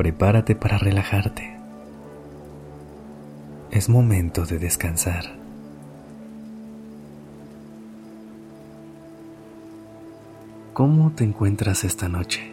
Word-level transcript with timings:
Prepárate 0.00 0.54
para 0.54 0.78
relajarte. 0.78 1.58
Es 3.70 3.90
momento 3.90 4.46
de 4.46 4.58
descansar. 4.58 5.26
¿Cómo 10.72 11.10
te 11.10 11.24
encuentras 11.24 11.84
esta 11.84 12.08
noche? 12.08 12.50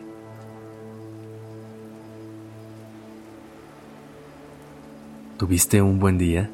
¿Tuviste 5.38 5.82
un 5.82 6.00
buen 6.00 6.18
día? 6.18 6.50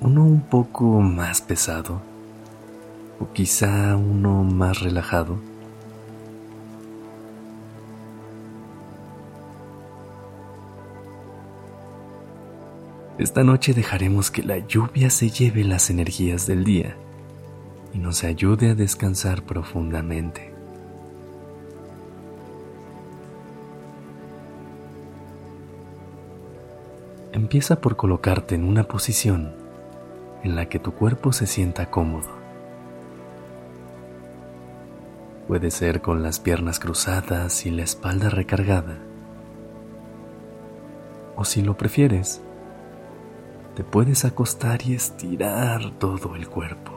uno 0.00 0.24
un 0.24 0.42
poco 0.42 1.00
más 1.00 1.40
pesado 1.40 2.09
o 3.20 3.32
quizá 3.32 3.96
uno 3.96 4.42
más 4.42 4.80
relajado. 4.80 5.36
Esta 13.18 13.44
noche 13.44 13.74
dejaremos 13.74 14.30
que 14.30 14.42
la 14.42 14.66
lluvia 14.66 15.10
se 15.10 15.28
lleve 15.28 15.62
las 15.62 15.90
energías 15.90 16.46
del 16.46 16.64
día 16.64 16.96
y 17.92 17.98
nos 17.98 18.24
ayude 18.24 18.70
a 18.70 18.74
descansar 18.74 19.42
profundamente. 19.42 20.54
Empieza 27.32 27.80
por 27.82 27.96
colocarte 27.96 28.54
en 28.54 28.64
una 28.64 28.84
posición 28.84 29.52
en 30.42 30.56
la 30.56 30.70
que 30.70 30.78
tu 30.78 30.92
cuerpo 30.92 31.34
se 31.34 31.46
sienta 31.46 31.90
cómodo. 31.90 32.39
Puede 35.50 35.72
ser 35.72 36.00
con 36.00 36.22
las 36.22 36.38
piernas 36.38 36.78
cruzadas 36.78 37.66
y 37.66 37.72
la 37.72 37.82
espalda 37.82 38.30
recargada. 38.30 38.98
O 41.34 41.44
si 41.44 41.60
lo 41.60 41.76
prefieres, 41.76 42.40
te 43.74 43.82
puedes 43.82 44.24
acostar 44.24 44.80
y 44.86 44.94
estirar 44.94 45.90
todo 45.98 46.36
el 46.36 46.46
cuerpo. 46.46 46.92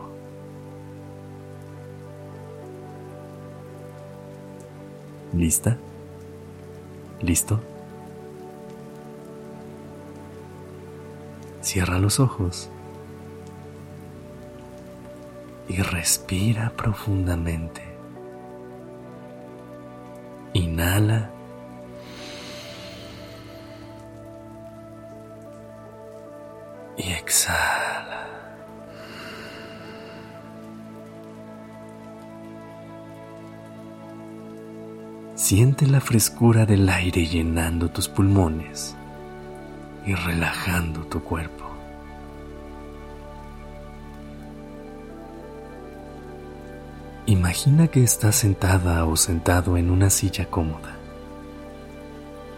¿Lista? 5.34 5.76
¿Listo? 7.22 7.60
Cierra 11.62 11.98
los 11.98 12.20
ojos 12.20 12.70
y 15.68 15.82
respira 15.82 16.72
profundamente. 16.78 17.93
Inhala. 20.54 21.30
Y 26.98 27.12
exhala. 27.12 28.28
Siente 35.36 35.88
la 35.88 36.00
frescura 36.00 36.66
del 36.66 36.88
aire 36.88 37.26
llenando 37.26 37.90
tus 37.90 38.08
pulmones 38.08 38.96
y 40.06 40.14
relajando 40.14 41.02
tu 41.08 41.22
cuerpo. 41.24 41.73
Imagina 47.26 47.88
que 47.88 48.04
estás 48.04 48.36
sentada 48.36 49.06
o 49.06 49.16
sentado 49.16 49.78
en 49.78 49.90
una 49.90 50.10
silla 50.10 50.46
cómoda, 50.50 50.98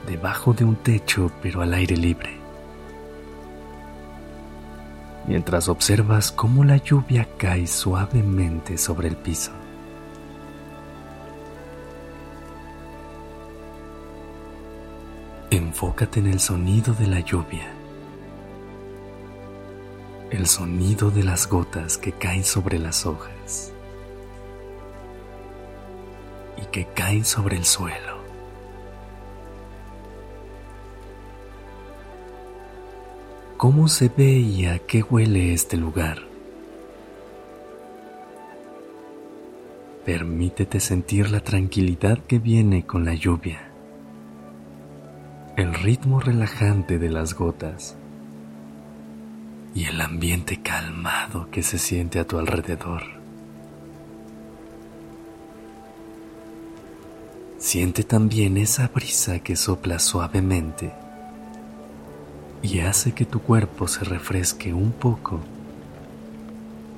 debajo 0.08 0.53
de 0.53 0.66
un 0.66 0.76
techo 0.76 1.31
pero 1.40 1.62
al 1.62 1.72
aire 1.76 1.96
libre, 1.96 2.31
mientras 5.28 5.70
observas 5.70 6.31
cómo 6.31 6.64
la 6.64 6.78
lluvia 6.78 7.28
cae 7.38 7.68
suavemente 7.68 8.80
sobre 8.80 9.08
el 9.08 9.16
piso. 9.16 9.52
Enfócate 15.52 16.22
en 16.22 16.26
el 16.26 16.40
sonido 16.40 16.96
de 16.96 17.06
la 17.06 17.20
lluvia, 17.20 17.68
el 20.32 20.47
sonido 20.47 21.12
de 21.12 21.24
las 21.24 21.47
gotas 21.47 22.00
que 22.00 22.14
caen 22.14 22.44
sobre 22.44 22.80
las 22.80 23.06
hojas. 23.06 23.34
Que 26.75 26.84
caen 26.84 27.24
sobre 27.24 27.56
el 27.56 27.63
suelo. 27.63 28.18
¿Cómo 33.56 33.88
se 33.88 34.09
ve 34.09 34.31
y 34.31 34.66
a 34.66 34.80
qué 34.80 35.02
huele 35.02 35.53
este 35.53 35.78
lugar? 35.78 36.18
Permítete 40.03 40.81
sentir 40.81 41.31
la 41.31 41.40
tranquilidad 41.40 42.19
que 42.19 42.40
viene 42.40 42.85
con 42.85 43.06
la 43.06 43.14
lluvia, 43.14 43.69
el 45.56 45.74
ritmo 45.75 46.19
relajante 46.19 47.00
de 47.00 47.09
las 47.09 47.35
gotas 47.35 47.96
y 49.74 49.85
el 49.85 50.02
ambiente 50.02 50.62
calmado 50.62 51.50
que 51.52 51.64
se 51.64 51.78
siente 51.78 52.19
a 52.19 52.28
tu 52.28 52.38
alrededor. 52.38 53.25
Siente 57.75 58.06
también 58.06 58.56
esa 58.56 58.88
brisa 58.88 59.40
que 59.40 59.58
sopla 59.58 60.00
suavemente 60.00 60.94
y 62.62 62.80
hace 62.80 63.12
que 63.12 63.25
tu 63.25 63.41
cuerpo 63.41 63.90
se 63.90 64.06
refresque 64.06 64.74
un 64.74 64.94
poco 64.94 65.41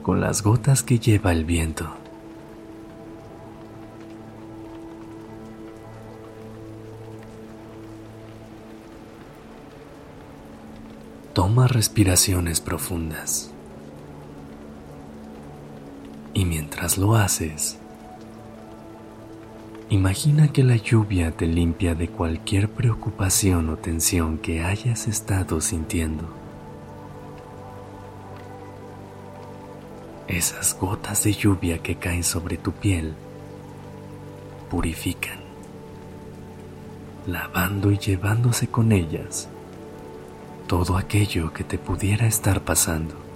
con 0.03 0.21
las 0.21 0.43
gotas 0.43 0.83
que 0.83 0.99
lleva 0.99 1.31
el 1.31 1.45
viento. 1.45 1.89
Toma 11.33 11.67
respiraciones 11.67 12.61
profundas. 12.61 13.49
Y 16.35 16.45
mientras 16.45 16.99
lo 16.99 17.15
haces, 17.15 17.79
Imagina 19.89 20.51
que 20.51 20.65
la 20.65 20.75
lluvia 20.75 21.31
te 21.31 21.47
limpia 21.47 21.95
de 21.95 22.09
cualquier 22.09 22.69
preocupación 22.69 23.69
o 23.69 23.77
tensión 23.77 24.37
que 24.37 24.61
hayas 24.61 25.07
estado 25.07 25.61
sintiendo. 25.61 26.25
Esas 30.27 30.77
gotas 30.77 31.23
de 31.23 31.31
lluvia 31.31 31.77
que 31.77 31.95
caen 31.95 32.25
sobre 32.25 32.57
tu 32.57 32.73
piel 32.73 33.13
purifican, 34.69 35.39
lavando 37.25 37.89
y 37.89 37.97
llevándose 37.97 38.67
con 38.67 38.91
ellas 38.91 39.47
todo 40.67 40.97
aquello 40.97 41.53
que 41.53 41.63
te 41.63 41.77
pudiera 41.77 42.27
estar 42.27 42.61
pasando. 42.61 43.26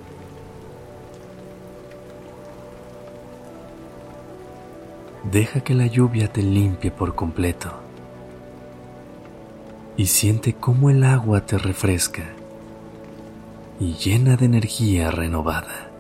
Deja 5.24 5.62
que 5.62 5.76
la 5.76 5.86
lluvia 5.86 6.32
te 6.34 6.42
limpie 6.42 6.90
por 6.90 7.14
completo 7.14 7.72
y 9.96 10.08
siente 10.08 10.54
cómo 10.54 10.90
el 10.90 11.04
agua 11.04 11.46
te 11.46 11.60
refresca 11.60 12.24
y 13.80 13.94
llena 13.94 14.36
de 14.36 14.46
energía 14.46 15.12
renovada. 15.12 15.92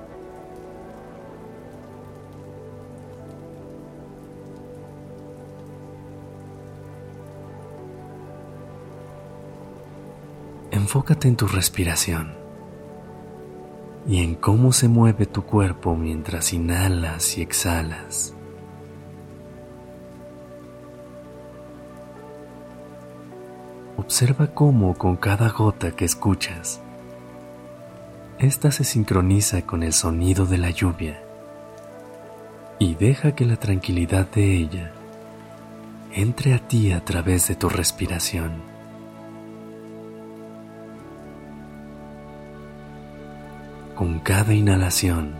Enfócate 10.71 11.27
en 11.27 11.35
tu 11.35 11.47
respiración 11.47 12.33
y 14.07 14.23
en 14.23 14.33
cómo 14.33 14.73
se 14.73 14.87
mueve 14.87 15.27
tu 15.27 15.43
cuerpo 15.43 15.95
mientras 15.95 16.53
inhalas 16.53 17.37
y 17.37 17.43
exhalas. 17.43 18.33
Observa 24.01 24.47
cómo 24.47 24.95
con 24.95 25.15
cada 25.15 25.49
gota 25.49 25.91
que 25.91 26.05
escuchas, 26.05 26.81
esta 28.39 28.71
se 28.71 28.83
sincroniza 28.83 29.61
con 29.61 29.83
el 29.83 29.93
sonido 29.93 30.47
de 30.47 30.57
la 30.57 30.71
lluvia 30.71 31.21
y 32.79 32.95
deja 32.95 33.35
que 33.35 33.45
la 33.45 33.57
tranquilidad 33.57 34.27
de 34.31 34.55
ella 34.55 34.91
entre 36.13 36.55
a 36.55 36.67
ti 36.67 36.91
a 36.91 37.05
través 37.05 37.47
de 37.47 37.53
tu 37.53 37.69
respiración. 37.69 38.53
Con 43.95 44.17
cada 44.21 44.55
inhalación, 44.55 45.35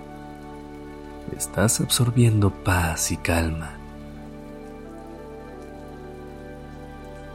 estás 1.35 1.81
absorbiendo 1.81 2.51
paz 2.51 3.11
y 3.11 3.17
calma. 3.17 3.80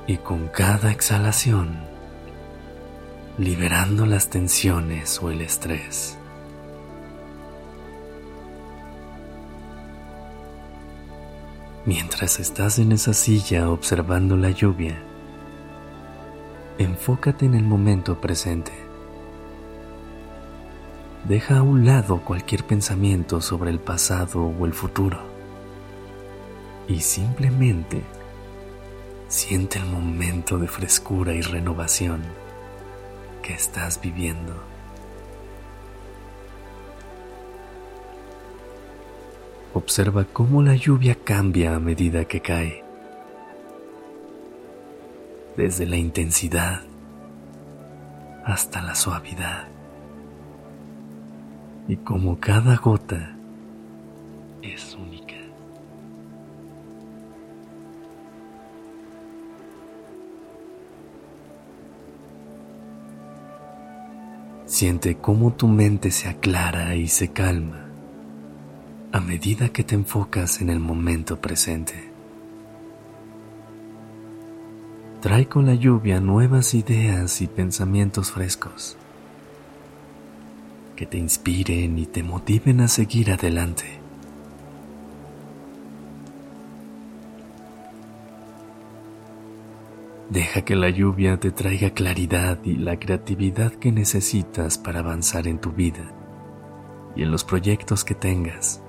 Y 0.06 0.18
con 0.18 0.48
cada 0.48 0.92
exhalación, 0.92 1.80
liberando 3.38 4.06
las 4.06 4.30
tensiones 4.30 5.20
o 5.20 5.30
el 5.30 5.40
estrés. 5.40 6.16
Mientras 11.84 12.40
estás 12.40 12.78
en 12.78 12.92
esa 12.92 13.12
silla 13.12 13.70
observando 13.70 14.36
la 14.36 14.50
lluvia, 14.50 14.96
enfócate 16.78 17.46
en 17.46 17.54
el 17.54 17.64
momento 17.64 18.20
presente. 18.20 18.72
Deja 21.28 21.58
a 21.58 21.62
un 21.62 21.84
lado 21.84 22.20
cualquier 22.22 22.64
pensamiento 22.64 23.40
sobre 23.40 23.70
el 23.70 23.80
pasado 23.80 24.44
o 24.46 24.66
el 24.66 24.72
futuro 24.72 25.18
y 26.88 27.00
simplemente 27.00 28.02
siente 29.28 29.78
el 29.78 29.86
momento 29.86 30.58
de 30.58 30.68
frescura 30.68 31.32
y 31.32 31.40
renovación 31.42 32.22
que 33.42 33.54
estás 33.54 34.00
viviendo. 34.00 34.54
Observa 39.74 40.24
cómo 40.24 40.62
la 40.62 40.74
lluvia 40.74 41.16
cambia 41.22 41.76
a 41.76 41.80
medida 41.80 42.24
que 42.24 42.40
cae. 42.40 42.82
Desde 45.56 45.86
la 45.86 45.96
intensidad 45.96 46.82
hasta 48.44 48.80
la 48.80 48.94
suavidad. 48.94 49.68
Y 51.88 51.96
como 51.96 52.40
cada 52.40 52.76
gota 52.76 53.36
es 54.62 54.94
única. 54.94 55.45
Siente 64.76 65.16
cómo 65.16 65.54
tu 65.54 65.68
mente 65.68 66.10
se 66.10 66.28
aclara 66.28 66.96
y 66.96 67.08
se 67.08 67.28
calma 67.28 67.86
a 69.10 69.20
medida 69.20 69.70
que 69.70 69.84
te 69.84 69.94
enfocas 69.94 70.60
en 70.60 70.68
el 70.68 70.80
momento 70.80 71.40
presente. 71.40 71.94
Trae 75.22 75.48
con 75.48 75.64
la 75.64 75.74
lluvia 75.74 76.20
nuevas 76.20 76.74
ideas 76.74 77.40
y 77.40 77.46
pensamientos 77.46 78.32
frescos 78.32 78.98
que 80.94 81.06
te 81.06 81.16
inspiren 81.16 81.96
y 81.96 82.04
te 82.04 82.22
motiven 82.22 82.82
a 82.82 82.88
seguir 82.88 83.32
adelante. 83.32 84.05
Deja 90.30 90.62
que 90.62 90.74
la 90.74 90.90
lluvia 90.90 91.38
te 91.38 91.52
traiga 91.52 91.90
claridad 91.90 92.58
y 92.64 92.74
la 92.74 92.98
creatividad 92.98 93.72
que 93.72 93.92
necesitas 93.92 94.76
para 94.76 94.98
avanzar 94.98 95.46
en 95.46 95.60
tu 95.60 95.70
vida 95.70 96.12
y 97.14 97.22
en 97.22 97.30
los 97.30 97.44
proyectos 97.44 98.04
que 98.04 98.16
tengas. 98.16 98.82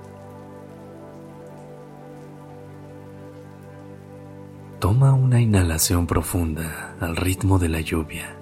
Toma 4.80 5.12
una 5.12 5.40
inhalación 5.40 6.06
profunda 6.06 6.96
al 7.00 7.16
ritmo 7.16 7.58
de 7.58 7.68
la 7.68 7.80
lluvia. 7.80 8.37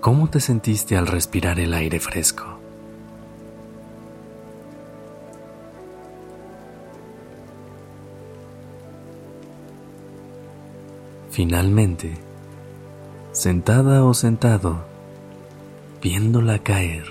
¿Cómo 0.00 0.30
te 0.30 0.40
sentiste 0.40 0.96
al 0.96 1.06
respirar 1.06 1.60
el 1.60 1.74
aire 1.74 2.00
fresco? 2.00 2.58
Finalmente, 11.30 12.14
sentada 13.32 14.02
o 14.04 14.14
sentado, 14.14 14.86
viéndola 16.00 16.60
caer, 16.60 17.04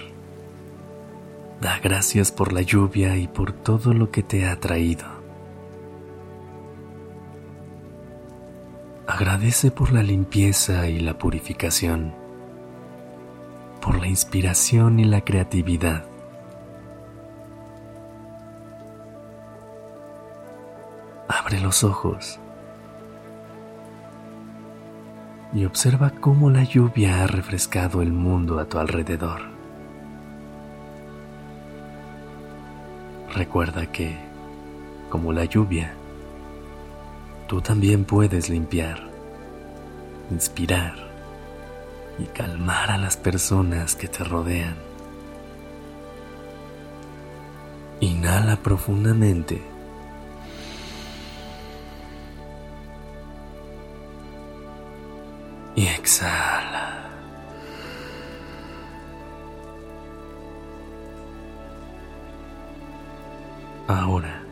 da 1.62 1.78
gracias 1.84 2.32
por 2.32 2.54
la 2.54 2.64
lluvia 2.64 3.18
y 3.18 3.28
por 3.28 3.52
todo 3.52 3.94
lo 3.94 4.10
que 4.10 4.24
te 4.24 4.48
ha 4.48 4.60
traído. 4.60 5.06
Agradece 9.06 9.70
por 9.70 9.92
la 9.94 10.02
limpieza 10.02 10.88
y 10.88 11.00
la 11.00 11.20
purificación, 11.20 12.16
por 13.82 14.00
la 14.00 14.08
inspiración 14.08 15.00
y 15.00 15.06
la 15.06 15.22
creatividad. 15.22 16.04
Abre 21.28 21.60
los 21.60 21.84
ojos 21.84 22.40
y 25.54 25.66
observa 25.66 26.12
cómo 26.12 26.50
la 26.50 26.64
lluvia 26.64 27.24
ha 27.24 27.28
refrescado 27.28 28.02
el 28.02 28.12
mundo 28.12 28.60
a 28.60 28.66
tu 28.66 28.78
alrededor. 28.78 29.42
Recuerda 33.34 33.92
que, 33.92 34.18
como 35.10 35.32
la 35.34 35.46
lluvia, 35.46 35.94
tú 37.48 37.62
también 37.62 38.06
puedes 38.06 38.50
limpiar, 38.50 39.00
inspirar 40.32 41.09
y 42.20 42.26
calmar 42.26 42.92
a 42.92 42.98
las 42.98 43.18
personas 43.18 43.96
que 43.96 44.08
te 44.08 44.24
rodean. 44.24 44.76
Inhala 48.02 48.58
profundamente 48.58 49.62
y 55.76 55.88
exhala. 55.88 57.10
Ahora, 63.88 64.44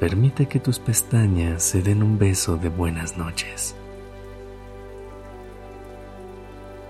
permite 0.00 0.46
que 0.46 0.58
tus 0.58 0.78
pestañas 0.78 1.62
se 1.62 1.82
den 1.82 2.02
un 2.02 2.18
beso 2.18 2.56
de 2.56 2.68
buenas 2.68 3.18
noches. 3.18 3.76